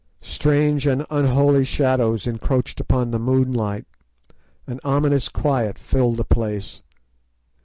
Strange 0.23 0.87
and 0.87 1.05
unholy 1.11 1.63
shadows 1.63 2.25
encroached 2.25 2.79
upon 2.81 3.11
the 3.11 3.19
moonlight, 3.19 3.85
an 4.65 4.79
ominous 4.83 5.29
quiet 5.29 5.77
filled 5.77 6.17
the 6.17 6.25
place. 6.25 6.81